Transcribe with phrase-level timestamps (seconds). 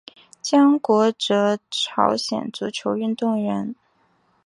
[0.41, 3.75] 姜国哲朝鲜足球运动员。